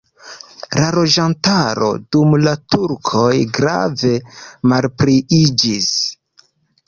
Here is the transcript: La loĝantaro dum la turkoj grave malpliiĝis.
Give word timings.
La 0.77 0.85
loĝantaro 0.93 1.89
dum 2.15 2.31
la 2.45 2.53
turkoj 2.75 3.27
grave 3.57 4.13
malpliiĝis. 4.71 5.93